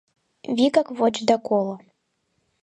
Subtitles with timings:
[0.55, 1.75] Вигак воч да коло.